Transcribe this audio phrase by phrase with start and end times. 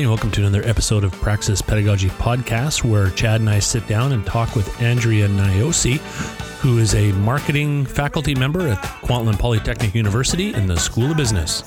[0.00, 0.06] everybody.
[0.06, 4.24] Welcome to another episode of Praxis Pedagogy Podcast, where Chad and I sit down and
[4.24, 5.98] talk with Andrea Niosi,
[6.60, 11.62] who is a marketing faculty member at Kwantlen Polytechnic University in the School of Business.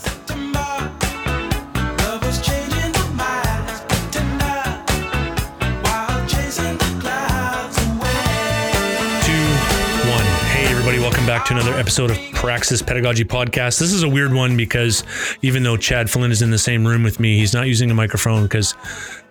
[11.43, 13.77] Back to another episode of Praxis Pedagogy Podcast.
[13.77, 15.03] This is a weird one because
[15.41, 17.93] even though Chad Flynn is in the same room with me, he's not using a
[17.93, 18.75] microphone because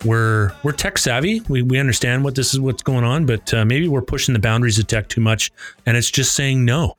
[0.04, 1.40] we're we're tech savvy.
[1.48, 4.40] We, we understand what this is what's going on, but uh, maybe we're pushing the
[4.40, 5.52] boundaries of tech too much,
[5.86, 6.96] and it's just saying no.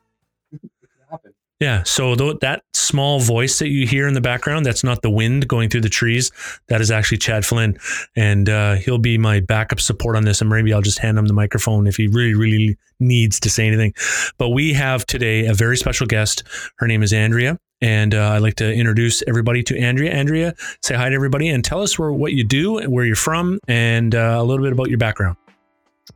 [1.60, 1.84] Yeah.
[1.84, 5.48] So th- that small voice that you hear in the background, that's not the wind
[5.48, 6.32] going through the trees.
[6.68, 7.78] That is actually Chad Flynn.
[8.18, 10.42] And uh, he'll be my backup support on this.
[10.42, 13.66] And maybe I'll just hand him the microphone if he really, really needs to say
[13.66, 13.94] anything.
[14.38, 16.44] But we have today a very special guest.
[16.78, 17.58] Her name is Andrea.
[17.82, 20.12] And uh, I'd like to introduce everybody to Andrea.
[20.12, 23.60] Andrea, say hi to everybody and tell us where, what you do, where you're from,
[23.68, 25.36] and uh, a little bit about your background.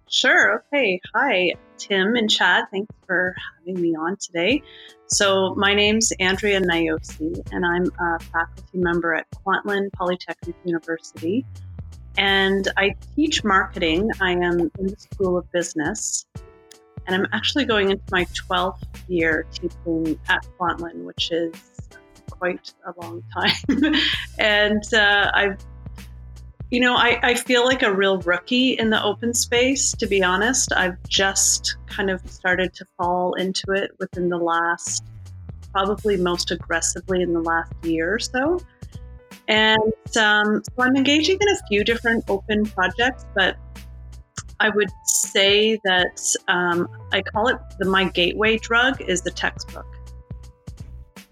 [0.10, 0.64] Sure.
[0.74, 1.02] Okay.
[1.14, 2.66] Hi, Tim and Chad.
[2.72, 4.62] Thanks for having me on today.
[5.08, 11.46] So, my name's Andrea Niosi, and I'm a faculty member at Kwantlen Polytechnic University.
[12.18, 14.10] And I teach marketing.
[14.20, 16.26] I am in the School of Business.
[17.06, 21.54] And I'm actually going into my 12th year teaching at Kwantlen, which is
[22.30, 23.94] quite a long time.
[24.40, 25.58] and uh, I've
[26.70, 30.22] you know, I, I feel like a real rookie in the open space, to be
[30.22, 30.74] honest.
[30.74, 35.06] I've just kind of started to fall into it within the last,
[35.72, 38.60] probably most aggressively in the last year or so.
[39.48, 43.56] And um, so I'm engaging in a few different open projects, but
[44.60, 49.86] I would say that um, I call it the my gateway drug is the textbook.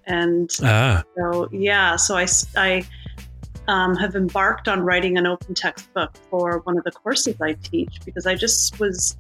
[0.06, 1.04] And ah.
[1.18, 2.86] so, yeah, so I, I,
[3.68, 8.00] um, have embarked on writing an open textbook for one of the courses I teach
[8.06, 9.18] because I just was,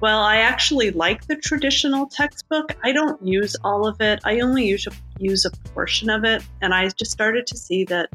[0.00, 2.76] well, I actually like the traditional textbook.
[2.82, 6.42] I don't use all of it, I only use a, use a portion of it.
[6.60, 8.10] And I just started to see that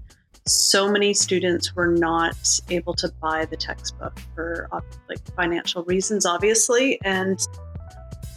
[0.47, 2.37] so many students were not
[2.69, 4.69] able to buy the textbook for
[5.09, 6.99] like financial reasons, obviously.
[7.03, 7.39] And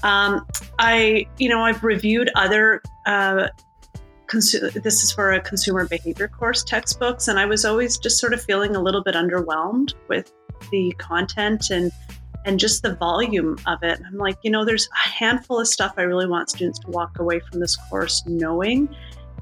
[0.02, 0.46] um,
[0.78, 3.48] I, you know, I've reviewed other uh,
[4.28, 8.32] consu- this is for a consumer behavior course textbooks and i was always just sort
[8.32, 10.32] of feeling a little bit underwhelmed with
[10.70, 11.90] the content and
[12.44, 14.00] and just the volume of it.
[14.06, 17.18] I'm like you know there's a handful of stuff i really want students to walk
[17.18, 18.88] away from this course knowing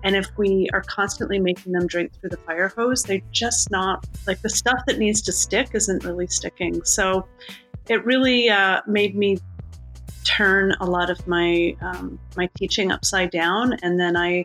[0.02, 4.06] and if we are constantly making them drink through the fire hose they're just not
[4.26, 6.84] like the stuff that needs to stick isn't really sticking.
[6.84, 7.26] So
[7.88, 9.38] it really uh, made me
[10.24, 14.44] turn a lot of my um, my teaching upside down and then i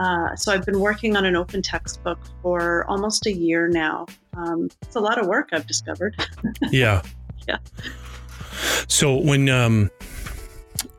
[0.00, 4.06] uh, so I've been working on an open textbook for almost a year now.
[4.34, 6.16] Um, it's a lot of work I've discovered.
[6.70, 7.02] yeah.
[7.46, 7.58] Yeah.
[8.88, 9.90] So when um,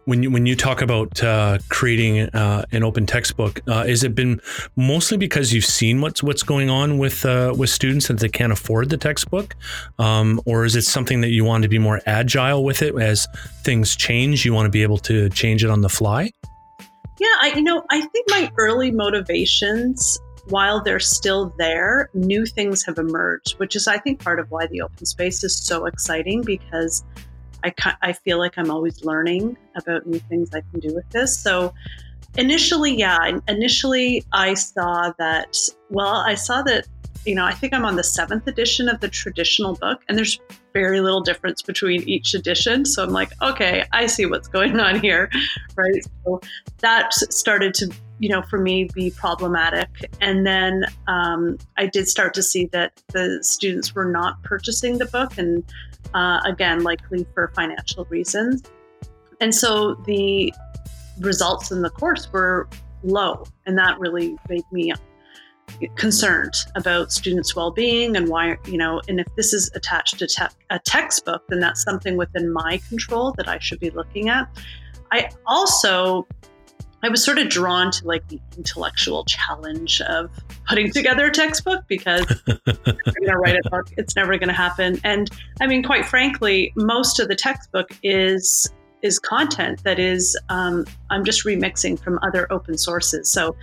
[0.06, 4.14] when you when you talk about uh, creating uh, an open textbook, uh, has it
[4.14, 4.40] been
[4.76, 8.54] mostly because you've seen what's what's going on with uh, with students that they can't
[8.54, 9.56] afford the textbook,
[9.98, 13.28] um, or is it something that you want to be more agile with it as
[13.64, 14.46] things change?
[14.46, 16.32] You want to be able to change it on the fly.
[17.22, 22.84] Yeah, I you know, I think my early motivations while they're still there, new things
[22.86, 26.42] have emerged, which is I think part of why the open space is so exciting
[26.42, 27.04] because
[27.64, 31.38] I I feel like I'm always learning about new things I can do with this.
[31.38, 31.76] So
[32.40, 35.60] initially, yeah, initially I saw that
[35.92, 36.88] well, I saw that
[37.26, 40.40] you know, I think I'm on the seventh edition of the traditional book, and there's
[40.74, 42.86] very little difference between each edition.
[42.86, 45.30] So I'm like, okay, I see what's going on here,
[45.76, 46.04] right?
[46.26, 46.42] So
[46.80, 49.90] that started to, you know, for me be problematic.
[50.20, 55.06] And then um, I did start to see that the students were not purchasing the
[55.06, 55.64] book, and
[56.14, 58.64] uh, again, likely for financial reasons.
[59.40, 60.54] And so the
[61.20, 62.68] results in the course were
[63.04, 64.92] low, and that really made me
[65.96, 70.56] concerned about students' well-being and why you know and if this is attached to te-
[70.70, 74.48] a textbook then that's something within my control that i should be looking at.
[75.12, 76.28] I also
[77.04, 80.30] i was sort of drawn to like the intellectual challenge of
[80.68, 84.54] putting together a textbook because you're going to write a book it's never going to
[84.54, 85.00] happen.
[85.04, 85.30] And
[85.60, 88.72] i mean quite frankly most of the textbook is
[89.02, 93.32] is content that is um, i'm just remixing from other open sources.
[93.32, 93.56] So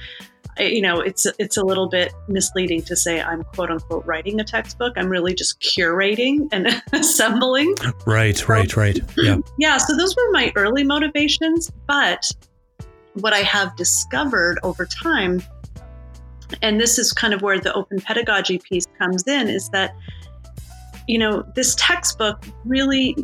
[0.58, 4.40] Uh, you know, it's it's a little bit misleading to say I'm quote unquote writing
[4.40, 4.94] a textbook.
[4.96, 7.74] I'm really just curating and assembling.
[8.06, 8.98] Right, right, right.
[9.16, 9.38] Yeah.
[9.58, 9.76] Yeah.
[9.78, 12.24] So those were my early motivations, but
[13.14, 15.42] what I have discovered over time
[16.62, 19.94] and this is kind of where the open pedagogy piece comes in is that
[21.06, 23.16] you know this textbook really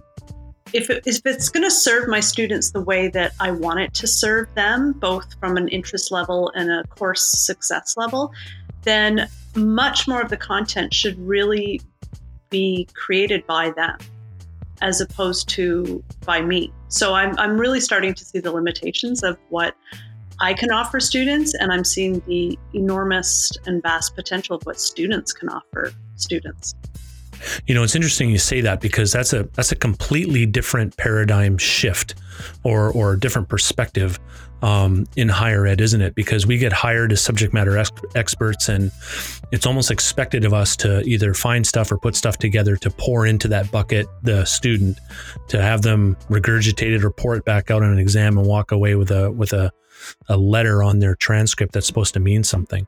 [0.74, 3.94] if, it, if it's going to serve my students the way that i want it
[3.94, 8.32] to serve them both from an interest level and a course success level
[8.82, 11.80] then much more of the content should really
[12.50, 13.96] be created by them
[14.82, 19.38] as opposed to by me so i'm, I'm really starting to see the limitations of
[19.48, 19.74] what
[20.40, 25.32] I can offer students, and I'm seeing the enormous and vast potential of what students
[25.32, 26.74] can offer students.
[27.66, 31.58] You know, it's interesting you say that because that's a that's a completely different paradigm
[31.58, 32.14] shift,
[32.62, 34.18] or or different perspective
[34.62, 36.14] um, in higher ed, isn't it?
[36.14, 38.90] Because we get hired as subject matter ex- experts, and
[39.52, 43.26] it's almost expected of us to either find stuff or put stuff together to pour
[43.26, 44.98] into that bucket the student,
[45.48, 48.72] to have them regurgitate it or pour it back out on an exam and walk
[48.72, 49.70] away with a with a
[50.28, 52.86] a letter on their transcript that's supposed to mean something.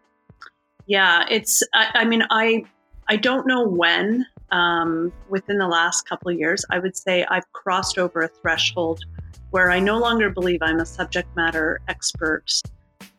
[0.87, 1.62] Yeah, it's.
[1.75, 2.64] I, I mean, I
[3.09, 6.65] I don't know when um, within the last couple of years.
[6.71, 9.05] I would say I've crossed over a threshold
[9.51, 12.53] where I no longer believe I'm a subject matter expert,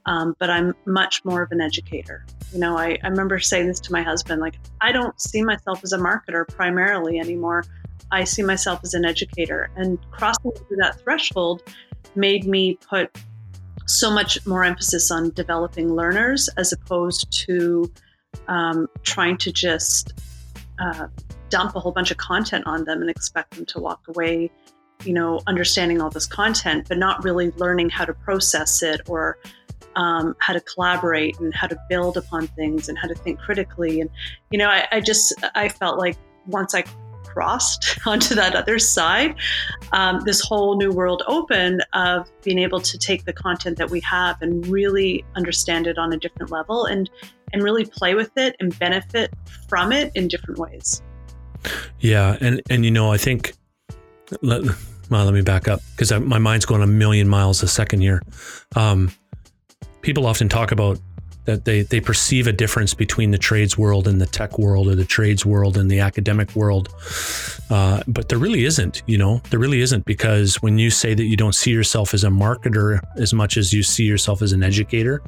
[0.06, 2.26] um, but I'm much more of an educator.
[2.54, 5.82] You know, I, I remember saying this to my husband, like, I don't see myself
[5.84, 7.66] as a marketer primarily anymore.
[8.12, 9.70] I see myself as an educator.
[9.76, 11.64] And crossing through that threshold
[12.16, 13.18] made me put
[13.86, 17.92] so much more emphasis on developing learners as opposed to
[18.48, 20.14] um, trying to just
[20.80, 21.08] uh,
[21.50, 24.52] dump a whole bunch of content on them and expect them to walk away,
[25.04, 29.38] you know, understanding all this content, but not really learning how to process it or
[29.96, 34.02] um, how to collaborate and how to build upon things and how to think critically.
[34.02, 34.10] And,
[34.52, 36.84] you know, I, I just, I felt like once I
[37.38, 39.36] crossed onto that other side,
[39.92, 44.00] um, this whole new world open of being able to take the content that we
[44.00, 47.12] have and really understand it on a different level and
[47.54, 49.31] and really play with it and benefit
[49.69, 51.04] from it in different ways.
[52.00, 53.54] Yeah, and and you know, I think.
[54.42, 54.63] Let,
[55.10, 58.22] well, let me back up because my mind's going a million miles a second here.
[58.75, 59.10] Um,
[60.01, 61.00] people often talk about
[61.48, 64.96] that they, they perceive a difference between the trades world and the tech world or
[64.96, 66.94] the trades world and the academic world.
[67.70, 71.24] Uh, but there really isn't, you know, there really isn't because when you say that
[71.24, 74.62] you don't see yourself as a marketer as much as you see yourself as an
[74.62, 75.24] educator,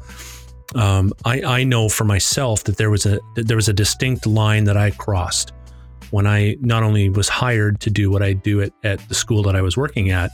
[0.75, 4.27] um, I, I know for myself that there was a that there was a distinct
[4.27, 5.53] line that I crossed
[6.11, 9.41] when I not only was hired to do what I do at, at the school
[9.43, 10.31] that I was working at,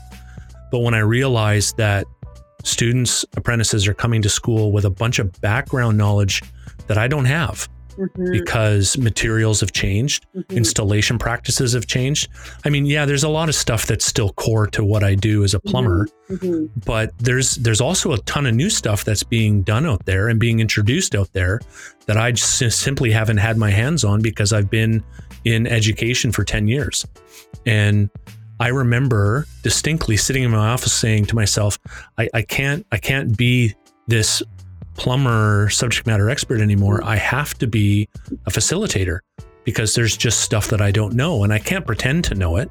[0.71, 2.05] but when I realized that
[2.65, 6.41] students, apprentices are coming to school with a bunch of background knowledge
[6.87, 7.69] that I don't have.
[7.97, 8.29] Mm-hmm.
[8.33, 10.57] Because materials have changed, mm-hmm.
[10.57, 12.27] installation practices have changed.
[12.65, 15.45] I mean, yeah, there's a lot of stuff that's still core to what I do
[15.45, 16.45] as a plumber, mm-hmm.
[16.45, 16.79] mm-hmm.
[16.85, 20.41] but there's there's also a ton of new stuff that's being done out there and
[20.41, 21.61] being introduced out there
[22.05, 25.01] that I just simply haven't had my hands on because I've been
[25.45, 27.05] in education for 10 years.
[27.65, 28.09] And
[28.59, 31.77] I remember distinctly sitting in my office saying to myself,
[32.17, 33.75] I, I can't, I can't be
[34.07, 34.41] this
[34.95, 37.03] plumber subject matter expert anymore.
[37.03, 38.07] I have to be
[38.45, 39.19] a facilitator
[39.65, 42.69] because there's just stuff that I don't know and I can't pretend to know it.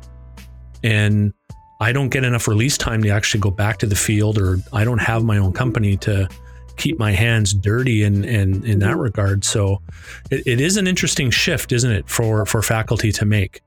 [0.82, 1.32] And
[1.80, 4.84] I don't get enough release time to actually go back to the field or I
[4.84, 6.28] don't have my own company to
[6.76, 9.00] keep my hands dirty in, in, in that mm-hmm.
[9.00, 9.44] regard.
[9.44, 9.82] So
[10.30, 13.60] it, it is an interesting shift, isn't it, for, for faculty to make?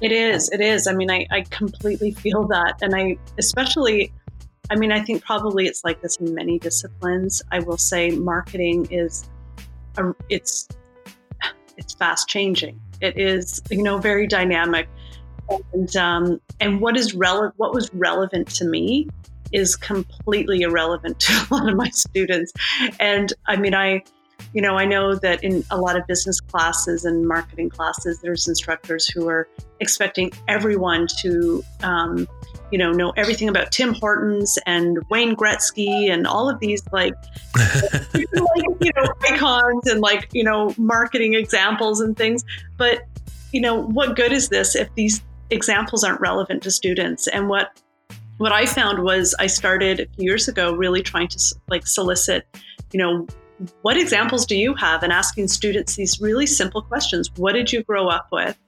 [0.00, 0.50] It is.
[0.50, 0.86] It is.
[0.86, 2.78] I mean, I, I completely feel that.
[2.82, 4.12] And I, especially,
[4.70, 7.42] I mean, I think probably it's like this in many disciplines.
[7.52, 9.28] I will say marketing is,
[9.96, 10.68] a, it's,
[11.76, 12.80] it's fast changing.
[13.00, 14.88] It is, you know, very dynamic.
[15.72, 19.08] And, um, and what is relevant, what was relevant to me
[19.52, 22.52] is completely irrelevant to a lot of my students.
[22.98, 24.02] And I mean, I,
[24.52, 28.46] you know, I know that in a lot of business classes and marketing classes, there's
[28.46, 29.48] instructors who are
[29.80, 32.28] expecting everyone to, um,
[32.70, 37.14] you know, know everything about Tim Hortons and Wayne Gretzky and all of these like,
[37.56, 38.24] like,
[38.80, 42.44] you know, icons and like, you know, marketing examples and things.
[42.76, 43.04] But,
[43.52, 47.26] you know, what good is this if these examples aren't relevant to students?
[47.28, 47.80] And what
[48.38, 52.46] what I found was I started a few years ago really trying to like solicit,
[52.92, 53.26] you know,
[53.82, 55.02] what examples do you have?
[55.02, 57.30] And asking students these really simple questions.
[57.36, 58.58] What did you grow up with?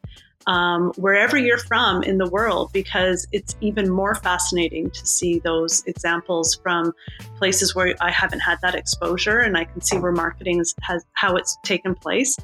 [0.47, 5.83] Um, wherever you're from in the world, because it's even more fascinating to see those
[5.87, 6.93] examples from
[7.37, 11.35] places where I haven't had that exposure and I can see where marketing has how
[11.35, 12.37] it's taken place.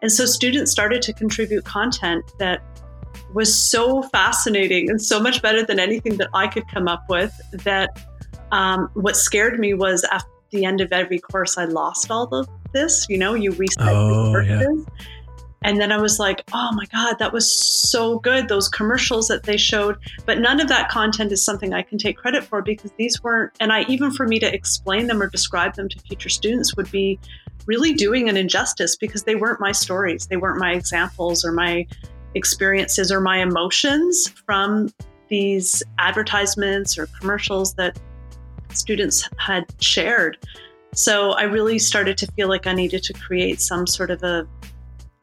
[0.00, 2.62] And so students started to contribute content that
[3.34, 7.38] was so fascinating and so much better than anything that I could come up with
[7.52, 7.90] that
[8.50, 12.48] um, what scared me was after the end of every course, I lost all of
[12.72, 13.06] this.
[13.08, 14.64] You know, you recycle Oh, yeah.
[15.64, 18.48] And then I was like, oh my God, that was so good.
[18.48, 19.96] Those commercials that they showed.
[20.26, 23.52] But none of that content is something I can take credit for because these weren't,
[23.60, 26.90] and I even for me to explain them or describe them to future students would
[26.90, 27.18] be
[27.66, 30.26] really doing an injustice because they weren't my stories.
[30.26, 31.86] They weren't my examples or my
[32.34, 34.92] experiences or my emotions from
[35.28, 37.98] these advertisements or commercials that
[38.76, 40.38] students had shared.
[40.94, 44.46] So I really started to feel like I needed to create some sort of a,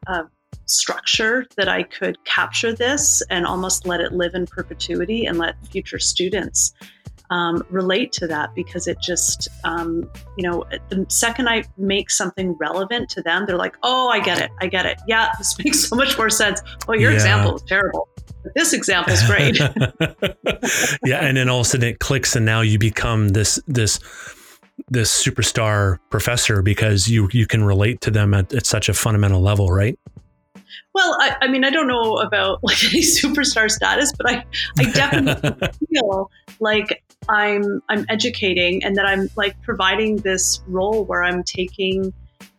[0.06, 0.24] a
[0.66, 5.54] structure that I could capture this and almost let it live in perpetuity and let
[5.68, 6.72] future students
[7.30, 12.54] um, relate to that because it just, um, you know, the second I make something
[12.54, 14.50] relevant to them, they're like, oh, I get it.
[14.60, 14.98] I get it.
[15.06, 16.60] Yeah, this makes so much more sense.
[16.88, 17.16] Oh, your Yeah.
[17.16, 18.08] example is terrible.
[18.54, 19.58] This example is great.
[21.04, 23.98] yeah, and then all of a sudden it clicks, and now you become this this
[24.88, 29.40] this superstar professor because you you can relate to them at, at such a fundamental
[29.40, 29.98] level, right?
[30.94, 34.44] Well, I, I mean, I don't know about like any superstar status, but I,
[34.78, 36.30] I definitely feel
[36.60, 42.12] like I'm I'm educating and that I'm like providing this role where I'm taking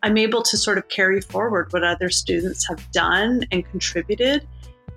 [0.03, 4.47] I'm able to sort of carry forward what other students have done and contributed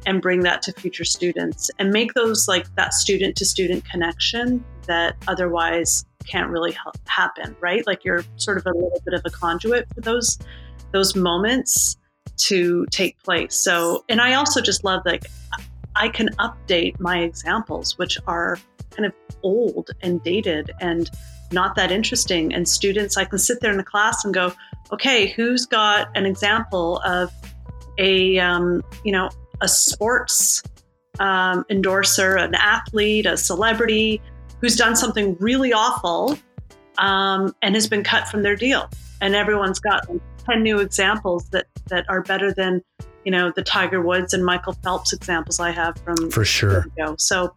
[0.06, 4.64] and bring that to future students and make those like that student to student connection
[4.86, 7.86] that otherwise can't really help happen, right?
[7.86, 10.38] Like you're sort of a little bit of a conduit for those
[10.92, 11.96] those moments
[12.36, 13.54] to take place.
[13.54, 15.26] So, and I also just love like
[15.96, 18.58] I can update my examples, which are
[18.90, 21.10] kind of old and dated and
[21.52, 22.52] not that interesting.
[22.54, 24.52] And students, I can sit there in the class and go,
[24.92, 27.30] okay, who's got an example of
[27.98, 29.30] a, um, you know,
[29.64, 30.62] a sports
[31.18, 34.20] um, endorser, an athlete, a celebrity
[34.60, 36.38] who's done something really awful
[36.98, 38.88] um, and has been cut from their deal.
[39.20, 42.82] And everyone's got like, 10 new examples that, that are better than,
[43.24, 46.80] you know, the Tiger Woods and Michael Phelps examples I have from For sure.
[46.80, 47.16] ago.
[47.18, 47.56] So,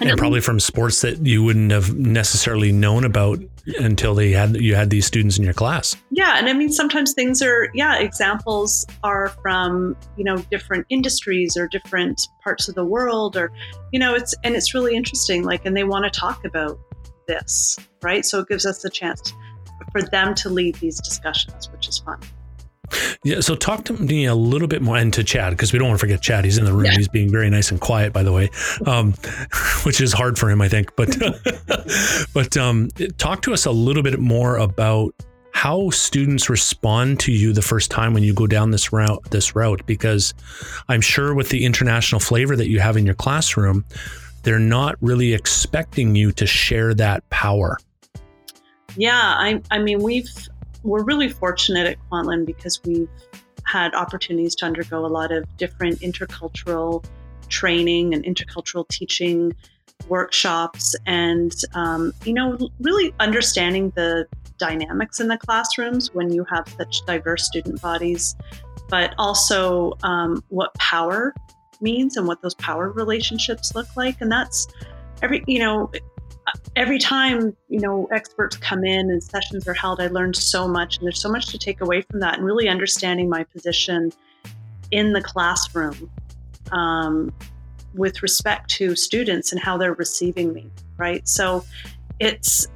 [0.00, 3.38] And, probably from sports that you wouldn't have necessarily known about
[3.78, 5.96] until they had you had these students in your class.
[6.10, 11.56] Yeah, and I mean sometimes things are yeah, examples are from, you know, different industries
[11.56, 13.50] or different parts of the world or
[13.92, 16.78] you know, it's and it's really interesting like and they want to talk about
[17.26, 18.24] this, right?
[18.24, 19.32] So it gives us the chance
[19.92, 22.20] for them to lead these discussions, which is fun.
[23.24, 23.40] Yeah.
[23.40, 25.98] So talk to me a little bit more and to Chad because we don't want
[25.98, 26.44] to forget Chad.
[26.44, 26.86] He's in the room.
[26.86, 26.96] Yeah.
[26.96, 28.50] He's being very nice and quiet, by the way,
[28.86, 29.12] um,
[29.84, 30.94] which is hard for him, I think.
[30.96, 31.16] But
[32.34, 32.88] but um,
[33.18, 35.14] talk to us a little bit more about
[35.52, 39.22] how students respond to you the first time when you go down this route.
[39.30, 40.34] This route, because
[40.88, 43.84] I'm sure with the international flavor that you have in your classroom,
[44.42, 47.78] they're not really expecting you to share that power.
[48.96, 50.28] Yeah, I, I mean, we've
[50.86, 53.08] we're really fortunate at Kwantlen because we've
[53.64, 57.04] had opportunities to undergo a lot of different intercultural
[57.48, 59.54] training and intercultural teaching
[60.08, 64.26] workshops, and um, you know, really understanding the
[64.58, 68.36] dynamics in the classrooms when you have such diverse student bodies,
[68.88, 71.34] but also um, what power
[71.80, 74.68] means and what those power relationships look like, and that's
[75.22, 75.90] every you know
[76.76, 80.98] every time you know experts come in and sessions are held i learned so much
[80.98, 84.12] and there's so much to take away from that and really understanding my position
[84.90, 86.10] in the classroom
[86.72, 87.32] um,
[87.94, 91.26] with respect to students and how they're receiving me right?
[91.28, 91.64] So
[92.20, 92.66] it's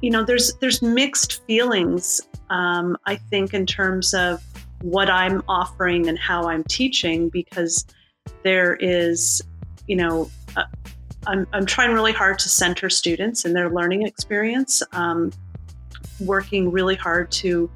[0.00, 2.20] you know there's there's mixed feelings
[2.50, 4.40] um, i think in terms of
[4.82, 7.86] what i'm offering and how i'm teaching because
[8.42, 9.42] there is
[9.88, 10.30] you know
[11.26, 15.32] I'm, I'm trying really hard to center students in their learning experience, um,
[16.20, 17.70] working really hard to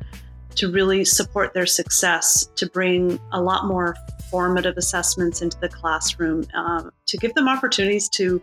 [0.54, 3.94] to really support their success, to bring a lot more
[4.28, 8.42] formative assessments into the classroom, um, to give them opportunities to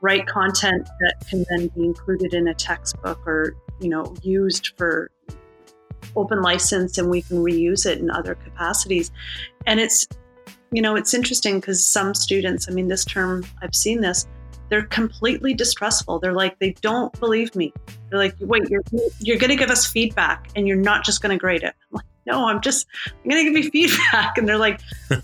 [0.00, 5.10] write content that can then be included in a textbook or you know used for
[6.14, 9.10] open license and we can reuse it in other capacities.
[9.66, 10.06] And it's
[10.70, 14.26] you know it's interesting because some students i mean this term i've seen this
[14.68, 16.18] they're completely distrustful.
[16.18, 17.72] They're like, they don't believe me.
[18.10, 18.82] They're like, wait, you're
[19.20, 21.74] you're going to give us feedback, and you're not just going to grade it.
[21.90, 24.36] I'm like, no, I'm just I'm going to give you feedback.
[24.36, 24.80] And they're like,
[25.10, 25.18] no,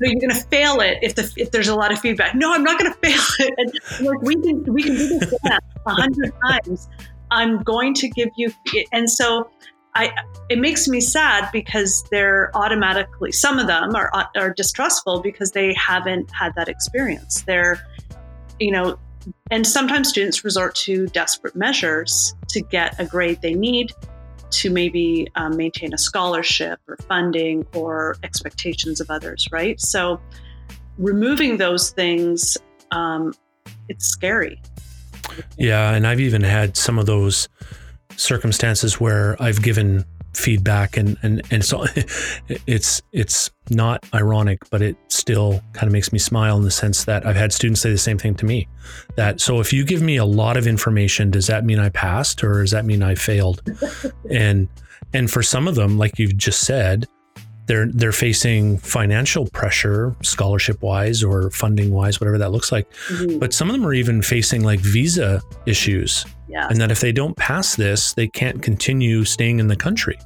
[0.00, 2.34] you're going to fail it if the if there's a lot of feedback.
[2.34, 3.54] No, I'm not going to fail it.
[3.58, 5.34] And like, we can we can do this
[5.86, 6.88] a hundred times.
[7.30, 8.52] I'm going to give you,
[8.92, 9.50] and so.
[9.98, 10.12] I,
[10.50, 15.72] it makes me sad because they're automatically some of them are are distrustful because they
[15.72, 17.40] haven't had that experience.
[17.46, 17.82] They're
[18.60, 18.98] you know,
[19.50, 23.92] and sometimes students resort to desperate measures to get a grade they need
[24.50, 29.80] to maybe um, maintain a scholarship or funding or expectations of others, right?
[29.80, 30.20] So
[30.98, 32.56] removing those things,
[32.90, 33.34] um,
[33.88, 34.60] it's scary.
[35.58, 37.48] Yeah, and I've even had some of those
[38.16, 40.04] circumstances where I've given
[40.36, 41.86] feedback and and and so
[42.66, 47.04] it's it's not ironic but it still kind of makes me smile in the sense
[47.04, 48.68] that I've had students say the same thing to me
[49.16, 52.44] that so if you give me a lot of information does that mean I passed
[52.44, 53.62] or does that mean I failed?
[54.30, 54.68] And
[55.12, 57.06] and for some of them like you've just said
[57.66, 63.38] they're they're facing financial pressure scholarship wise or funding wise whatever that looks like mm-hmm.
[63.38, 66.70] but some of them are even facing like visa issues Yes.
[66.70, 70.18] And that if they don't pass this, they can't continue staying in the country.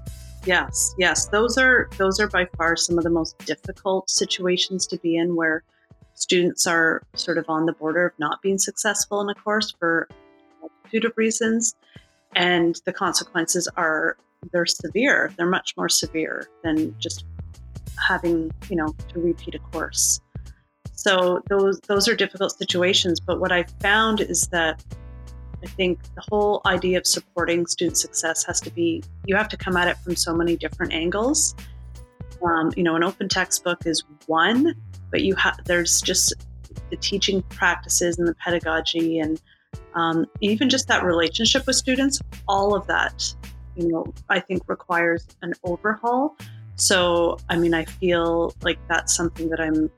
[0.45, 1.27] Yes, yes.
[1.27, 5.37] Those are those are by far some of the most difficult situations to be in
[5.37, 5.63] where
[6.15, 10.09] students are sort of on the border of not being successful in a course for
[10.11, 11.75] a multitude of reasons.
[12.35, 14.17] And the consequences are
[14.53, 15.33] they're severe.
[15.37, 17.25] They're much more severe than just
[18.09, 20.21] having, you know, to repeat a course.
[20.93, 23.21] So those those are difficult situations.
[23.21, 24.85] But what I found is that
[25.63, 29.57] I think the whole idea of supporting student success has to be you have to
[29.57, 31.55] come at it from so many different angles.
[32.43, 34.75] Um, you know, an open textbook is one,
[35.11, 36.35] but you have there's just
[36.91, 39.41] the teaching practices and the pedagogy and
[39.95, 42.21] um, even just that relationship with students.
[42.49, 43.35] All of that,
[43.77, 46.37] you know, I think requires an overhaul.
[46.77, 49.91] So, I mean, I feel like that's something that I'm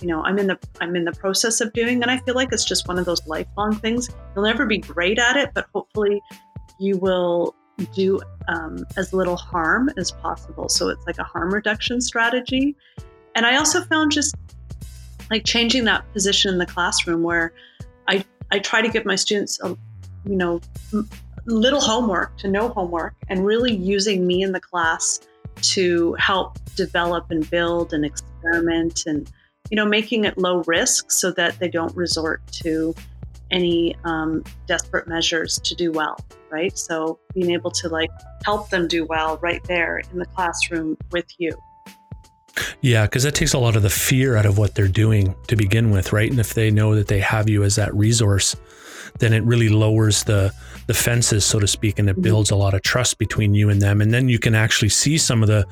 [0.00, 2.52] you know i'm in the i'm in the process of doing and i feel like
[2.52, 4.10] it's just one of those lifelong things.
[4.34, 6.20] You'll never be great at it but hopefully
[6.78, 7.54] you will
[7.94, 10.68] do um, as little harm as possible.
[10.68, 12.76] So it's like a harm reduction strategy.
[13.34, 14.34] And i also found just
[15.30, 17.52] like changing that position in the classroom where
[18.08, 19.68] i i try to give my students a
[20.26, 20.60] you know
[21.46, 25.20] little homework to no homework and really using me in the class
[25.60, 29.30] to help develop and build and experiment and
[29.70, 32.94] you know, making it low risk so that they don't resort to
[33.50, 36.18] any um, desperate measures to do well,
[36.50, 36.76] right?
[36.76, 38.10] So being able to like
[38.44, 41.52] help them do well right there in the classroom with you.
[42.82, 45.56] Yeah, because that takes a lot of the fear out of what they're doing to
[45.56, 46.30] begin with, right?
[46.30, 48.54] And if they know that they have you as that resource,
[49.18, 50.52] then it really lowers the
[50.86, 52.22] the fences, so to speak, and it mm-hmm.
[52.22, 54.00] builds a lot of trust between you and them.
[54.00, 55.64] And then you can actually see some of the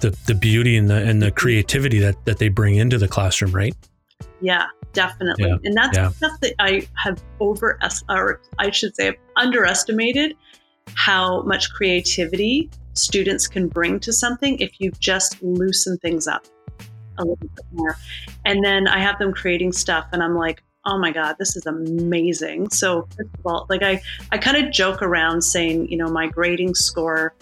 [0.00, 3.52] the, the beauty and the and the creativity that that they bring into the classroom,
[3.52, 3.74] right?
[4.40, 5.48] Yeah, definitely.
[5.48, 5.56] Yeah.
[5.64, 6.10] And that's yeah.
[6.10, 10.34] stuff that I have over or I should say I've underestimated
[10.94, 16.46] how much creativity students can bring to something if you just loosen things up
[17.18, 17.96] a little bit more.
[18.44, 21.66] And then I have them creating stuff and I'm like, oh my god this is
[21.66, 22.70] amazing.
[22.70, 24.00] So first of all like i
[24.32, 27.34] i kind of joke around saying you know my grading score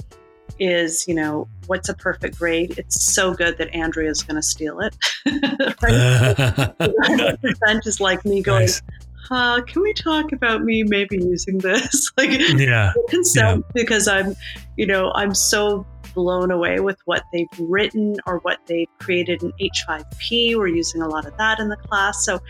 [0.58, 2.78] is you know what's a perfect grade?
[2.78, 4.96] It's so good that andrea's going to steal it.
[5.82, 7.80] Right?
[7.84, 8.82] Just like me going nice.
[9.30, 12.10] Uh, can we talk about me maybe using this?
[12.16, 12.92] Like yeah
[13.34, 13.56] yeah.
[13.74, 14.36] because i'm
[14.76, 19.52] you know i'm so blown away with what they've written or what they've created in
[19.60, 22.24] h5p we're using a lot of that in the class.
[22.24, 22.40] So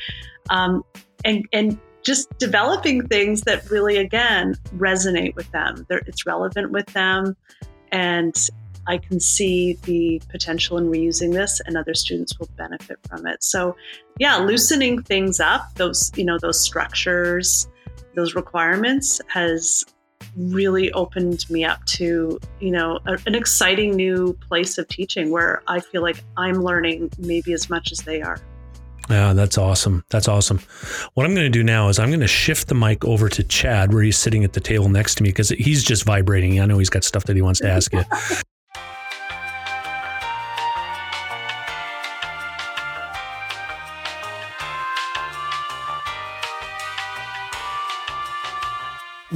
[0.50, 0.85] um,
[1.24, 5.87] and and just developing things that really again resonate with them.
[5.88, 7.37] They're, it's relevant with them,
[7.90, 8.35] and
[8.87, 13.42] I can see the potential in reusing this, and other students will benefit from it.
[13.42, 13.76] So,
[14.18, 17.68] yeah, loosening things up, those you know those structures,
[18.14, 19.85] those requirements has
[20.37, 25.62] really opened me up to you know a, an exciting new place of teaching where
[25.68, 28.38] I feel like I'm learning maybe as much as they are.
[29.11, 30.05] Yeah, that's awesome.
[30.09, 30.61] That's awesome.
[31.14, 33.43] What I'm going to do now is I'm going to shift the mic over to
[33.45, 36.59] Chad, where he's sitting at the table next to me, because he's just vibrating.
[36.61, 38.03] I know he's got stuff that he wants to ask you.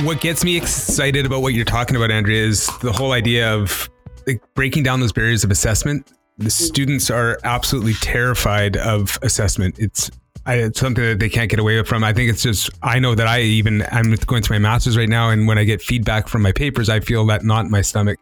[0.04, 3.90] what gets me excited about what you're talking about, Andrea, is the whole idea of
[4.26, 9.78] like breaking down those barriers of assessment the students are absolutely terrified of assessment.
[9.78, 10.10] It's
[10.46, 12.04] I, it's something that they can't get away from.
[12.04, 15.08] I think it's just I know that I even I'm going to my masters right
[15.08, 17.82] now, and when I get feedback from my papers, I feel that knot in my
[17.82, 18.18] stomach.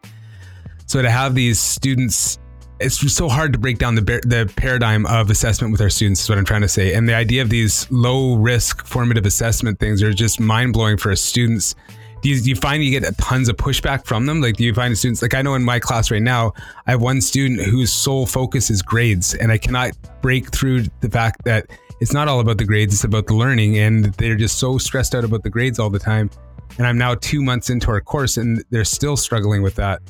[0.86, 2.38] So to have these students,
[2.80, 6.22] it's so hard to break down the the paradigm of assessment with our students.
[6.22, 9.78] Is what I'm trying to say, and the idea of these low risk formative assessment
[9.78, 11.74] things are just mind blowing for our students
[12.22, 14.40] do you, do you find you get tons of pushback from them?
[14.40, 16.52] Like, do you find students, like I know in my class right now,
[16.86, 21.10] I have one student whose sole focus is grades, and I cannot break through the
[21.10, 21.66] fact that
[22.00, 23.78] it's not all about the grades, it's about the learning.
[23.78, 26.30] And they're just so stressed out about the grades all the time.
[26.78, 30.02] and I'm now two months into our course, and they're still struggling with that.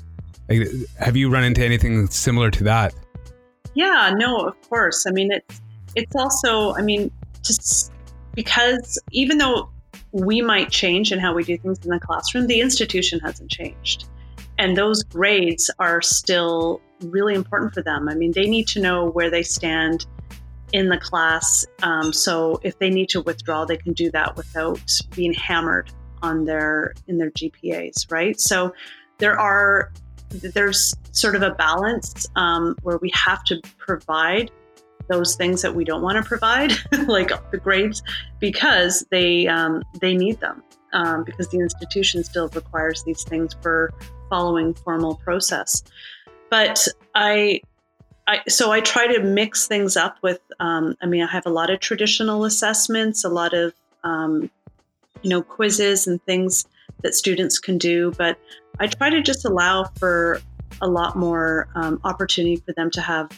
[0.48, 2.94] Like, have you run into anything similar to that?
[3.74, 5.06] Yeah, no, of course.
[5.06, 5.60] I mean, it's
[5.94, 7.10] it's also, I mean,
[7.42, 7.92] just
[8.34, 9.70] because even though
[10.16, 14.08] we might change in how we do things in the classroom, the institution hasn't changed.
[14.58, 18.08] And those grades are still really important for them.
[18.08, 20.06] I mean, they need to know where they stand
[20.72, 21.66] in the class.
[21.82, 24.80] Um, so if they need to withdraw, they can do that without
[25.14, 25.90] being hammered
[26.22, 28.40] on their in their GPAs, right?
[28.40, 28.72] So
[29.18, 29.92] there are
[30.30, 34.50] there's sort of a balance um, where we have to provide
[35.08, 36.72] those things that we don't want to provide,
[37.06, 38.02] like the grades,
[38.40, 43.92] because they um, they need them um, because the institution still requires these things for
[44.30, 45.82] following formal process.
[46.50, 47.60] But I,
[48.26, 50.40] I so I try to mix things up with.
[50.60, 54.50] Um, I mean, I have a lot of traditional assessments, a lot of um,
[55.22, 56.66] you know quizzes and things
[57.02, 58.38] that students can do, but
[58.80, 60.40] I try to just allow for
[60.80, 63.30] a lot more um, opportunity for them to have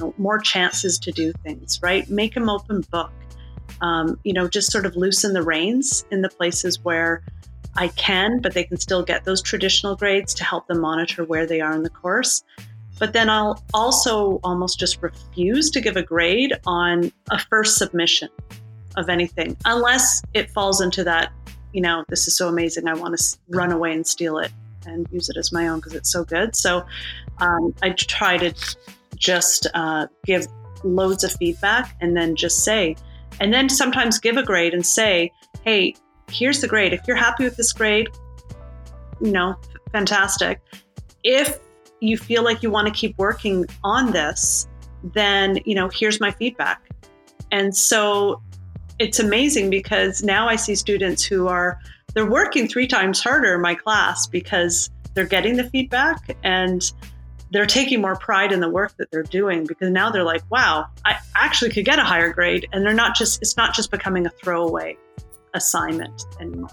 [0.00, 2.08] know, more chances to do things, right?
[2.08, 3.12] Make them open book.
[3.80, 7.22] Um, you know, just sort of loosen the reins in the places where
[7.76, 11.46] I can, but they can still get those traditional grades to help them monitor where
[11.46, 12.42] they are in the course.
[12.98, 18.28] But then I'll also almost just refuse to give a grade on a first submission
[18.96, 21.32] of anything, unless it falls into that,
[21.72, 22.88] you know, this is so amazing.
[22.88, 24.50] I want to run away and steal it
[24.84, 26.56] and use it as my own because it's so good.
[26.56, 26.84] So
[27.38, 28.52] um, I try to
[29.16, 30.46] just uh, give
[30.84, 32.96] loads of feedback and then just say,
[33.40, 35.32] and then sometimes give a grade and say,
[35.64, 35.94] hey,
[36.30, 36.92] here's the grade.
[36.92, 38.08] If you're happy with this grade,
[39.20, 39.56] you know,
[39.92, 40.60] fantastic.
[41.22, 41.58] If
[42.00, 44.66] you feel like you want to keep working on this,
[45.02, 46.82] then, you know, here's my feedback.
[47.50, 48.42] And so
[48.98, 51.78] it's amazing because now I see students who are
[52.14, 56.92] they're working three times harder in my class because they're getting the feedback and
[57.50, 60.86] they're taking more pride in the work that they're doing because now they're like, wow,
[61.04, 62.68] I actually could get a higher grade.
[62.72, 64.96] And they're not just, it's not just becoming a throwaway
[65.54, 66.70] assignment anymore.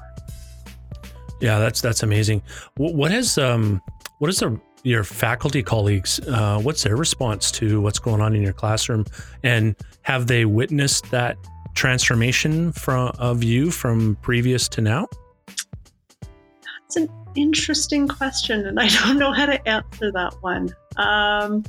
[1.42, 2.42] Yeah, that's, that's amazing.
[2.78, 3.82] What has, um,
[4.20, 8.42] what is the, your faculty colleagues, uh, what's their response to what's going on in
[8.42, 9.06] your classroom?
[9.44, 11.38] And have they witnessed that
[11.76, 15.08] transformation from, of you from previous to now?
[15.48, 20.76] That's an interesting question, and I don't know how to answer that one.
[20.98, 21.64] Um,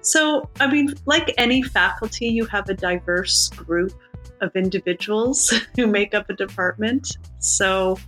[0.00, 3.92] so, I mean, like any faculty, you have a diverse group
[4.40, 7.16] of individuals who make up a department.
[7.38, 7.98] So,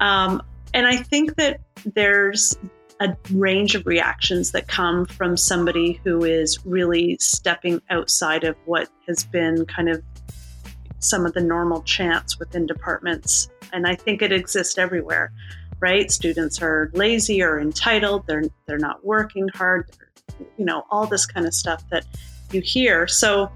[0.00, 0.42] um,
[0.74, 2.56] and I think that there's
[3.00, 8.88] a range of reactions that come from somebody who is really stepping outside of what
[9.06, 10.02] has been kind of
[10.98, 13.48] some of the normal chants within departments.
[13.72, 15.32] And I think it exists everywhere,
[15.80, 16.10] right?
[16.10, 19.90] Students are lazy or entitled, they're they're not working hard,
[20.56, 22.04] you know, all this kind of stuff that
[22.52, 23.06] you hear.
[23.06, 23.50] So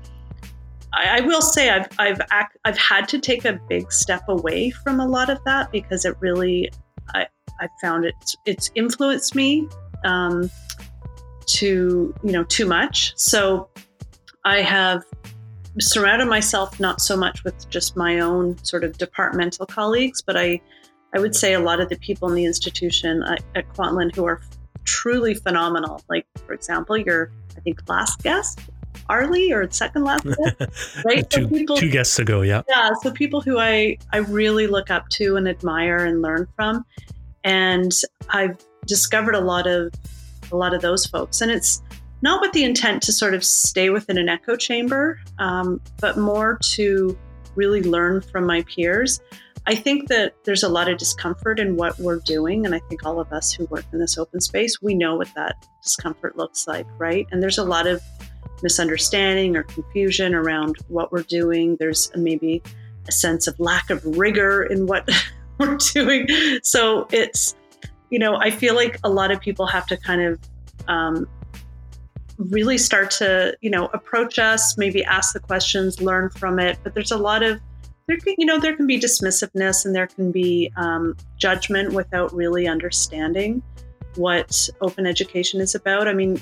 [0.93, 4.71] I, I will say I've I've act, I've had to take a big step away
[4.71, 6.71] from a lot of that because it really
[7.15, 7.27] I
[7.61, 8.15] I found it
[8.47, 9.69] it's influenced me
[10.05, 10.51] um,
[11.47, 13.13] to you know too much.
[13.17, 13.69] So
[14.45, 15.05] I have
[15.79, 20.61] surrounded myself not so much with just my own sort of departmental colleagues, but I,
[21.14, 24.25] I would say a lot of the people in the institution at, at Kwantlen who
[24.25, 24.40] are
[24.85, 26.03] truly phenomenal.
[26.09, 28.61] Like, for example, your, I think, last guest,
[29.09, 31.29] Arlie, or second last guest, right?
[31.29, 32.62] two, so people, two guests ago, yeah.
[32.68, 36.85] Yeah, so people who I, I really look up to and admire and learn from.
[37.44, 37.92] And
[38.31, 39.92] I've discovered a lot of
[40.51, 41.40] a lot of those folks.
[41.40, 41.83] And it's
[42.20, 46.59] not with the intent to sort of stay within an echo chamber, um, but more
[46.75, 47.18] to
[47.55, 49.20] really learn from my peers.
[49.66, 52.66] I think that there's a lot of discomfort in what we're doing.
[52.66, 55.33] And I think all of us who work in this open space, we know what
[55.35, 57.29] that discomfort looks like, right?
[57.31, 58.03] And there's a lot of
[58.62, 61.77] misunderstanding or confusion around what we're doing.
[61.77, 62.62] There's maybe
[63.07, 65.09] a sense of lack of rigor in what
[65.59, 66.27] we're doing.
[66.64, 67.55] So it's,
[68.11, 70.40] you know, I feel like a lot of people have to kind of
[70.88, 71.29] um,
[72.38, 76.94] really start to you know approach us maybe ask the questions learn from it but
[76.94, 77.61] there's a lot of
[78.07, 82.33] there can you know there can be dismissiveness and there can be um, judgment without
[82.35, 83.62] really understanding
[84.17, 86.09] what open education is about.
[86.09, 86.41] I mean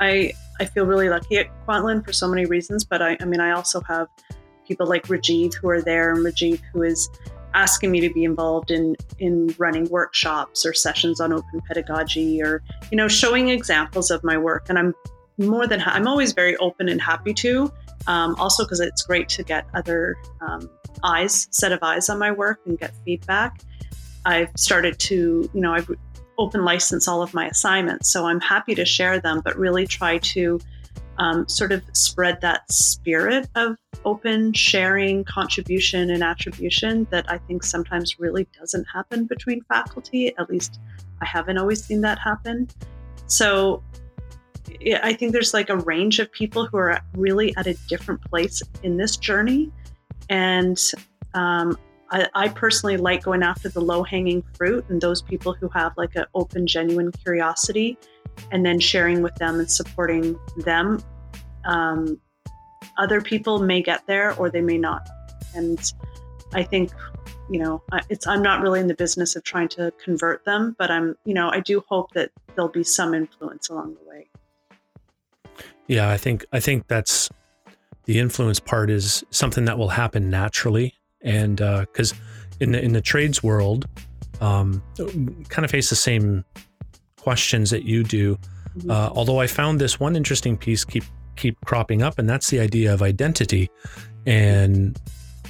[0.00, 3.40] i i feel really lucky at kwantlen for so many reasons but i, I mean
[3.40, 4.06] i also have
[4.66, 7.08] people like rajiv who are there and rajiv who is
[7.54, 12.62] asking me to be involved in in running workshops or sessions on open pedagogy or
[12.90, 14.66] you know showing examples of my work.
[14.68, 14.94] And i'm
[15.38, 17.72] more than ha- i'm always very open and happy to
[18.08, 20.68] Um, also, because it's great to get other um,
[21.04, 23.60] eyes, set of eyes on my work and get feedback.
[24.24, 25.88] I've started to, you know, I've
[26.38, 30.18] open license all of my assignments, so I'm happy to share them, but really try
[30.18, 30.58] to
[31.18, 37.62] um, sort of spread that spirit of open sharing, contribution, and attribution that I think
[37.62, 40.34] sometimes really doesn't happen between faculty.
[40.38, 40.80] At least
[41.20, 42.68] I haven't always seen that happen.
[43.26, 43.82] So
[45.02, 48.62] I think there's like a range of people who are really at a different place
[48.82, 49.72] in this journey.
[50.28, 50.78] And
[51.34, 51.76] um,
[52.10, 55.92] I, I, personally like going after the low hanging fruit and those people who have
[55.96, 57.98] like an open, genuine curiosity
[58.52, 61.02] and then sharing with them and supporting them.
[61.64, 62.20] Um,
[62.98, 65.06] other people may get there or they may not.
[65.54, 65.80] And
[66.54, 66.90] I think,
[67.50, 70.90] you know, it's I'm not really in the business of trying to convert them, but
[70.90, 74.28] I'm, you know, I do hope that there'll be some influence along the way.
[75.88, 77.30] Yeah, I think I think that's
[78.04, 82.16] the influence part is something that will happen naturally, and because uh,
[82.60, 83.86] in the in the trades world,
[84.40, 84.82] um,
[85.48, 86.44] kind of face the same
[87.18, 88.36] questions that you do.
[88.36, 88.90] Mm-hmm.
[88.90, 91.04] Uh, although I found this one interesting piece keep
[91.36, 93.70] keep cropping up, and that's the idea of identity
[94.26, 94.98] and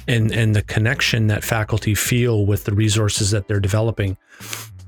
[0.09, 4.17] and and the connection that faculty feel with the resources that they're developing.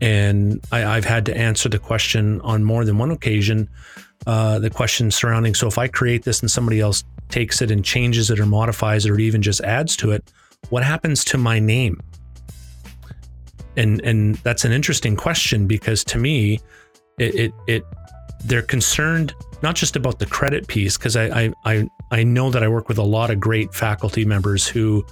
[0.02, 3.70] And I, have had to answer the question on more than one occasion.
[4.26, 7.86] Uh, the question surrounding so if I create this and somebody else takes it and
[7.86, 10.24] changes it or modifies it or even just adds to it,
[10.70, 12.02] what happens to my name?
[13.78, 16.60] And and that's an interesting question because to me,
[17.20, 17.84] it it, it
[18.44, 22.64] they're concerned not just about the credit piece because I, I I I know that
[22.64, 25.06] I work with a lot of great faculty members who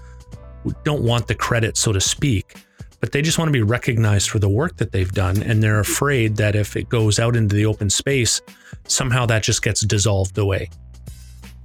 [0.83, 2.55] don't want the credit, so to speak,
[2.99, 5.79] but they just want to be recognized for the work that they've done, and they're
[5.79, 8.41] afraid that if it goes out into the open space,
[8.87, 10.69] somehow that just gets dissolved away.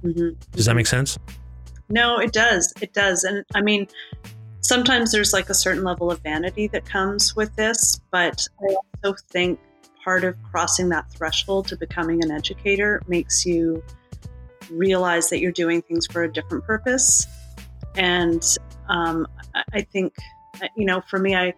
[0.03, 0.29] Mm-hmm.
[0.51, 1.17] Does that make sense?
[1.89, 2.73] No, it does.
[2.81, 3.87] It does, and I mean,
[4.61, 9.17] sometimes there's like a certain level of vanity that comes with this, but I also
[9.29, 9.59] think
[10.05, 13.83] part of crossing that threshold to becoming an educator makes you
[14.69, 17.25] realize that you're doing things for a different purpose.
[17.95, 18.43] And
[18.87, 19.27] um,
[19.73, 20.13] I think,
[20.77, 21.53] you know, for me, I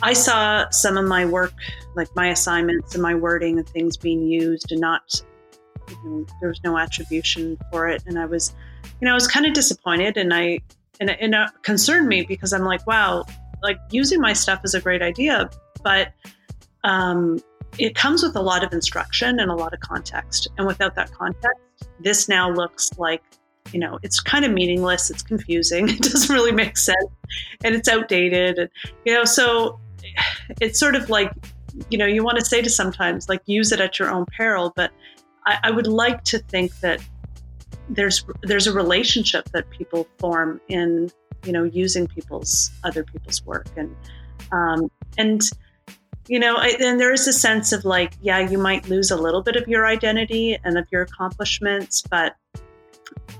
[0.00, 1.54] I saw some of my work,
[1.96, 5.20] like my assignments and my wording and things being used, and not
[5.88, 8.54] you know, there was no attribution for it, and I was,
[9.00, 10.60] you know, I was kind of disappointed, and I
[11.00, 13.24] and, and it concerned me because I'm like, wow,
[13.60, 15.50] like using my stuff is a great idea,
[15.82, 16.12] but
[16.84, 17.40] um,
[17.78, 20.48] it comes with a lot of instruction and a lot of context.
[20.56, 21.60] And without that context,
[22.00, 23.22] this now looks like,
[23.72, 25.10] you know, it's kind of meaningless.
[25.10, 25.88] It's confusing.
[25.88, 27.10] It doesn't really make sense.
[27.62, 28.58] And it's outdated.
[28.58, 28.70] And,
[29.04, 29.78] you know, so
[30.60, 31.32] it's sort of like,
[31.90, 34.72] you know, you want to say to sometimes, like, use it at your own peril.
[34.74, 34.90] But
[35.46, 37.00] I, I would like to think that
[37.88, 41.10] there's there's a relationship that people form in
[41.44, 43.94] you know using people's other people's work and
[44.52, 45.42] um, and
[46.28, 49.42] you know and there is a sense of like yeah you might lose a little
[49.42, 52.36] bit of your identity and of your accomplishments but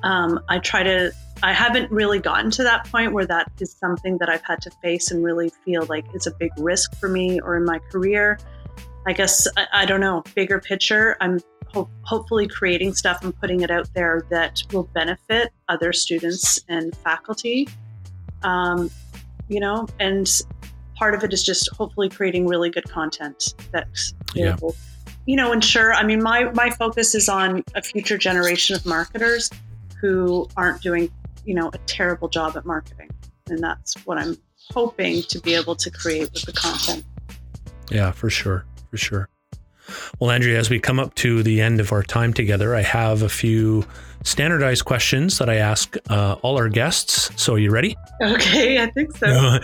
[0.03, 4.19] um, i try to i haven't really gotten to that point where that is something
[4.19, 7.41] that i've had to face and really feel like it's a big risk for me
[7.41, 8.39] or in my career.
[9.07, 11.41] I guess i, I don't know bigger picture i'm
[11.73, 16.97] ho- hopefully creating stuff and putting it out there that will benefit other students and
[16.97, 17.69] faculty.
[18.43, 18.91] Um,
[19.49, 20.43] you know and
[20.99, 24.57] part of it is just hopefully creating really good content that's yeah.
[25.27, 29.49] you know ensure i mean my my focus is on a future generation of marketers
[30.01, 31.11] who aren't doing
[31.45, 33.11] you know a terrible job at marketing.
[33.49, 34.37] And that's what i'm
[34.71, 37.05] hoping to be able to create with the content.
[37.91, 39.29] Yeah for sure for sure
[40.19, 43.23] well, Andrea, as we come up to the end of our time together, I have
[43.23, 43.85] a few
[44.25, 47.31] standardized questions that I ask uh, all our guests.
[47.41, 47.97] So, are you ready?
[48.23, 49.27] Okay, I think so.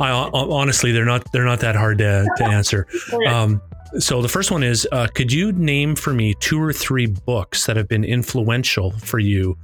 [0.00, 2.86] I, honestly, they're not they're not that hard to, to answer.
[3.26, 3.62] Um,
[3.98, 7.66] so, the first one is: uh, Could you name for me two or three books
[7.66, 9.56] that have been influential for you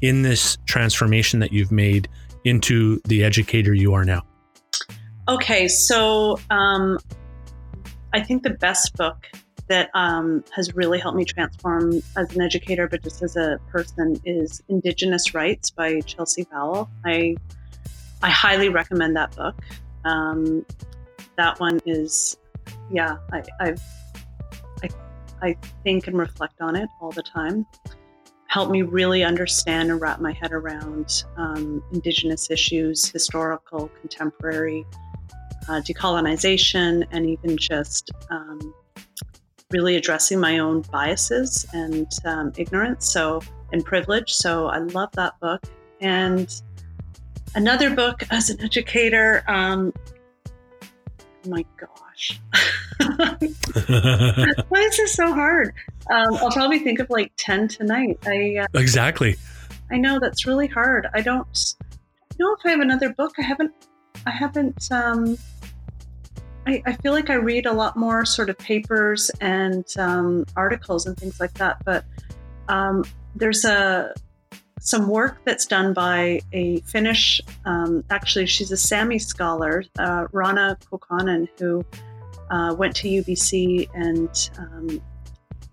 [0.00, 2.08] in this transformation that you've made
[2.44, 4.22] into the educator you are now?
[5.28, 6.98] Okay, so um,
[8.12, 9.26] I think the best book
[9.70, 14.20] that um, has really helped me transform as an educator, but just as a person,
[14.24, 16.90] is Indigenous Writes by Chelsea Vowel.
[17.06, 17.36] I
[18.20, 19.54] I highly recommend that book.
[20.04, 20.66] Um,
[21.36, 22.36] that one is,
[22.90, 23.82] yeah, I, I've,
[24.82, 24.88] I
[25.40, 27.64] I think and reflect on it all the time.
[28.48, 34.84] Helped me really understand and wrap my head around um, Indigenous issues, historical, contemporary,
[35.68, 38.74] uh, decolonization, and even just um,
[39.70, 43.10] really addressing my own biases and um, ignorance.
[43.10, 43.40] So
[43.72, 44.32] and privilege.
[44.32, 45.62] So I love that book.
[46.00, 46.52] And
[47.54, 49.44] another book as an educator.
[49.48, 49.92] Um,
[50.82, 52.40] oh my gosh.
[54.68, 55.72] Why is this so hard?
[56.10, 58.18] Um, I'll probably think of like 10 tonight.
[58.26, 59.36] I uh, exactly.
[59.90, 61.06] I know that's really hard.
[61.14, 61.74] I don't
[62.38, 63.34] know if I have another book.
[63.38, 63.72] I haven't
[64.26, 65.38] I haven't um,
[66.66, 71.06] I, I feel like I read a lot more sort of papers and um, articles
[71.06, 71.78] and things like that.
[71.84, 72.04] But
[72.68, 74.12] um, there's a
[74.80, 80.78] some work that's done by a Finnish, um, actually, she's a Sami scholar, uh, Rauna
[80.90, 81.84] Kuokkanen, who
[82.50, 85.02] uh, went to UBC and um,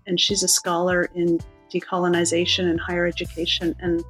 [0.06, 1.38] and she's a scholar in
[1.72, 4.04] decolonization and higher education and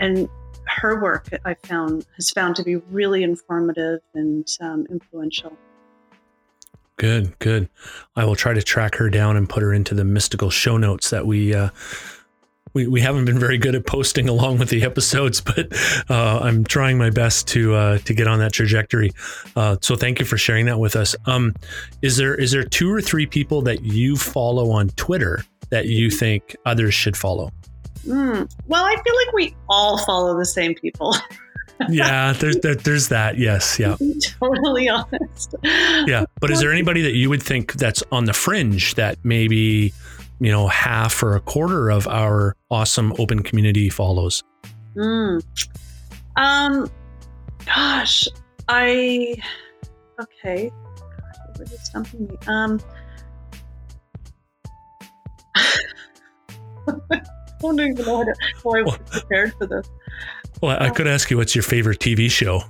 [0.00, 0.28] and
[0.66, 5.56] her work I found has found to be really informative and um, influential.
[6.96, 7.68] Good, good.
[8.14, 11.10] I will try to track her down and put her into the mystical show notes
[11.10, 11.70] that we uh,
[12.72, 15.72] we, we haven't been very good at posting along with the episodes, but
[16.10, 19.12] uh, I'm trying my best to uh, to get on that trajectory.
[19.56, 21.16] Uh, so thank you for sharing that with us.
[21.26, 21.54] Um,
[22.02, 26.10] is there is there two or three people that you follow on Twitter that you
[26.10, 27.50] think others should follow?
[28.06, 28.52] Mm.
[28.66, 31.16] Well, I feel like we all follow the same people.
[31.88, 33.38] yeah, there's there, there's that.
[33.38, 33.96] Yes, yeah.
[34.40, 35.54] totally honest.
[35.62, 39.92] Yeah, but is there anybody that you would think that's on the fringe that maybe
[40.40, 44.42] you know half or a quarter of our awesome open community follows?
[44.96, 45.44] Mm.
[46.36, 46.90] Um,
[47.66, 48.28] gosh,
[48.68, 49.36] I
[50.20, 50.70] okay.
[51.58, 52.36] Really stumping me.
[52.46, 52.80] Um.
[56.86, 57.20] I
[57.60, 59.88] don't even know how, to, how I was prepared for this.
[60.64, 62.62] Well, I could ask you what's your favorite TV show?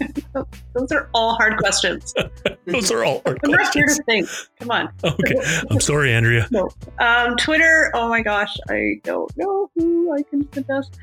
[0.72, 2.12] Those are all hard questions.
[2.66, 3.58] Those are all hard I'm questions.
[3.62, 4.28] not here to think.
[4.58, 4.92] Come on.
[5.04, 5.36] Okay.
[5.70, 6.48] I'm sorry, Andrea.
[6.50, 6.68] No.
[6.98, 10.98] Um, Twitter, oh my gosh, I don't know who I can suggest.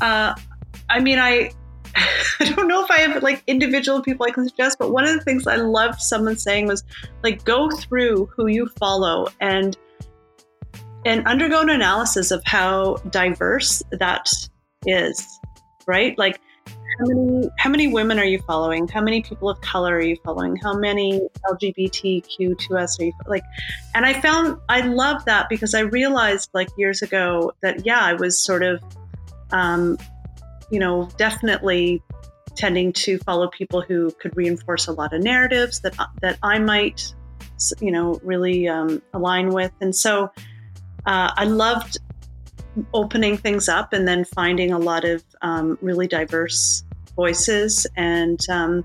[0.00, 0.32] Uh,
[0.90, 1.50] I mean, I
[1.96, 5.12] I don't know if I have like individual people I can suggest, but one of
[5.12, 6.84] the things I loved someone saying was
[7.24, 9.76] like go through who you follow and
[11.04, 14.28] and undergo an analysis of how diverse that
[14.84, 15.40] is,
[15.86, 16.16] right?
[16.18, 16.40] Like
[16.98, 18.88] how many how many women are you following?
[18.88, 20.56] How many people of color are you following?
[20.56, 23.42] How many LGBTQ2S are you like?
[23.94, 28.14] And I found I love that because I realized like years ago that yeah, I
[28.14, 28.82] was sort of,
[29.50, 29.98] um,
[30.70, 32.02] you know, definitely
[32.54, 37.14] tending to follow people who could reinforce a lot of narratives that that I might,
[37.80, 40.30] you know, really um, align with, and so
[41.04, 41.98] uh, I loved
[42.92, 46.84] opening things up and then finding a lot of um, really diverse
[47.14, 48.84] voices and um,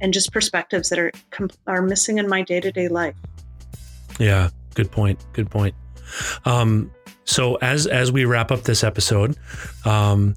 [0.00, 1.12] and just perspectives that are
[1.66, 3.16] are missing in my day to day life.
[4.18, 5.24] Yeah, good point.
[5.32, 5.74] Good point.
[6.44, 6.90] Um,
[7.24, 9.36] so as as we wrap up this episode,
[9.84, 10.34] um,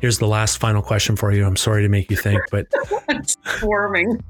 [0.00, 1.46] here's the last final question for you.
[1.46, 2.66] I'm sorry to make you think, but
[3.58, 4.22] swarming.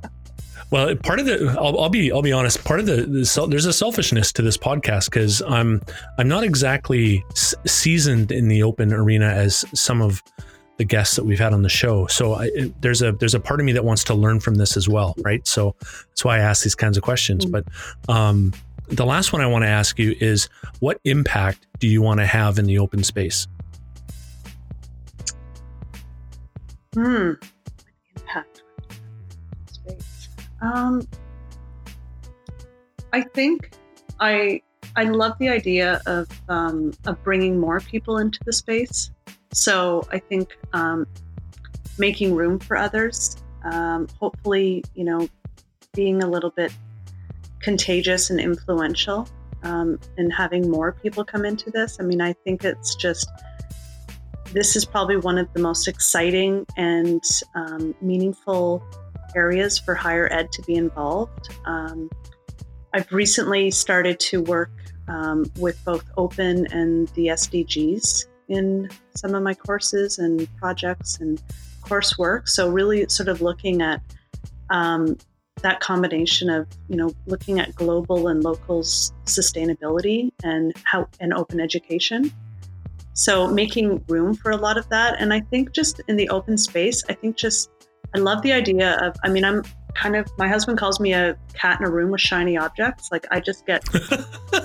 [0.71, 2.65] Well, part of the I'll, I'll, be I'll be honest.
[2.65, 5.81] Part of the, the there's a selfishness to this podcast because I'm
[6.19, 10.23] I'm not exactly s- seasoned in the open arena as some of
[10.79, 12.07] the guests that we've had on the show.
[12.09, 12.51] So I,
[12.81, 15.15] there's a there's a part of me that wants to learn from this as well,
[15.19, 15.47] right?
[15.47, 17.47] So that's why I ask these kinds of questions.
[17.47, 17.63] Mm-hmm.
[18.07, 18.53] But um,
[18.89, 20.49] the last one I want to ask you is,
[20.81, 23.47] what impact do you want to have in the open space?
[26.95, 27.33] Hmm.
[30.67, 31.07] Um,
[33.13, 33.71] I think
[34.19, 34.63] I
[34.97, 39.11] I love the idea of um, of bringing more people into the space.
[39.53, 41.07] So I think um,
[41.99, 45.29] making room for others, um, hopefully, you know,
[45.95, 46.73] being a little bit
[47.61, 49.29] contagious and influential,
[49.63, 51.99] um, and having more people come into this.
[52.01, 53.31] I mean, I think it's just
[54.53, 57.23] this is probably one of the most exciting and
[57.55, 58.83] um, meaningful
[59.37, 61.51] areas for higher ed to be involved.
[61.65, 62.11] Um,
[62.93, 64.71] I've recently started to work
[65.09, 71.43] um, with both open and the SDGs in some of my courses and projects and
[71.83, 72.49] coursework.
[72.49, 74.01] So really, sort of looking at
[74.71, 75.17] um,
[75.63, 81.61] that combination of you know looking at global and local sustainability and how and open
[81.61, 82.33] education.
[83.15, 86.59] So making room for a lot of that, and I think just in the open
[86.59, 87.71] space, I think just
[88.17, 89.63] I love the idea of, I mean, I'm
[89.95, 93.13] kind of, my husband calls me a cat in a room with shiny objects.
[93.13, 93.85] Like, I just get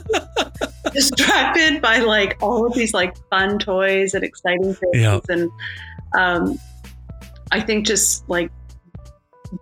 [0.94, 4.94] distracted by like all of these like fun toys and exciting things.
[4.94, 5.20] Yeah.
[5.28, 5.52] And
[6.18, 6.60] um,
[7.52, 8.52] I think just like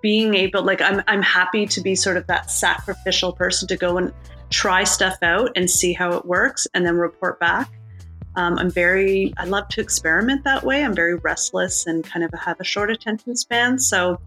[0.04, 3.98] being able, like, I'm, I'm happy to be sort of that sacrificial person to go
[3.98, 4.14] and
[4.52, 7.72] try stuff out and see how it works and then report back.
[8.36, 10.84] Um, I'm very, I love to experiment that way.
[10.84, 13.80] I'm very restless and kind of have a short attention span.
[13.80, 14.20] So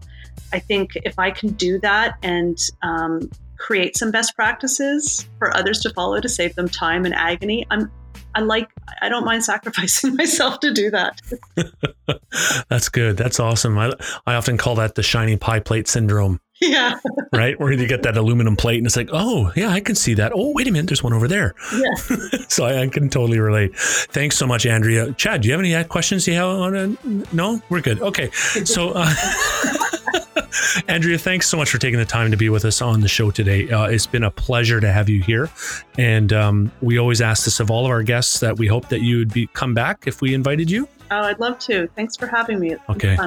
[0.51, 5.79] I think if I can do that and um, create some best practices for others
[5.81, 7.91] to follow to save them time and agony, I'm,
[8.35, 8.69] I like,
[9.01, 11.21] I don't mind sacrificing myself to do that.
[12.69, 13.17] That's good.
[13.17, 13.77] That's awesome.
[13.77, 13.93] I,
[14.25, 16.39] I often call that the shiny pie plate syndrome.
[16.61, 16.99] Yeah.
[17.33, 17.59] right?
[17.59, 20.31] Where you get that aluminum plate and it's like, oh, yeah, I can see that.
[20.33, 21.55] Oh, wait a minute, there's one over there.
[21.73, 22.17] Yeah.
[22.47, 23.75] so I, I, can totally relate.
[23.75, 25.13] Thanks so much, Andrea.
[25.13, 27.27] Chad, do you have any questions you have on?
[27.31, 28.01] No, we're good.
[28.01, 28.29] Okay.
[28.31, 29.13] So, uh,
[30.87, 33.31] Andrea, thanks so much for taking the time to be with us on the show
[33.31, 33.69] today.
[33.69, 35.49] Uh, it's been a pleasure to have you here.
[35.97, 39.01] And um, we always ask this of all of our guests that we hope that
[39.01, 40.87] you would be come back if we invited you.
[41.11, 41.87] Oh, I'd love to.
[41.95, 42.73] Thanks for having me.
[42.73, 43.17] It's okay.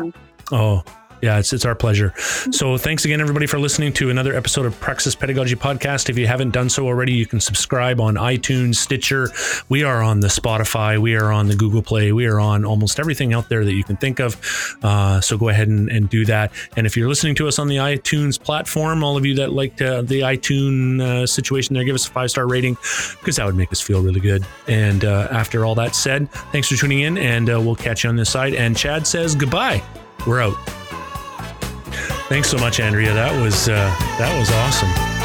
[0.52, 0.82] Oh,
[1.22, 2.12] yeah, it's, it's our pleasure.
[2.16, 6.08] So thanks again, everybody, for listening to another episode of Praxis Pedagogy Podcast.
[6.08, 9.30] If you haven't done so already, you can subscribe on iTunes, Stitcher.
[9.68, 10.98] We are on the Spotify.
[10.98, 12.12] We are on the Google Play.
[12.12, 14.36] We are on almost everything out there that you can think of.
[14.82, 16.52] Uh, so go ahead and, and, do that.
[16.76, 19.80] And if you're listening to us on the iTunes platform, all of you that like
[19.82, 22.74] uh, the iTunes uh, situation there, give us a five star rating
[23.18, 24.46] because that would make us feel really good.
[24.68, 28.10] And uh, after all that said, thanks for tuning in, and uh, we'll catch you
[28.10, 28.54] on this side.
[28.54, 29.82] And Chad says goodbye.
[30.26, 30.85] We're out.
[32.28, 33.14] Thanks so much, Andrea.
[33.14, 35.15] That was uh, that was awesome.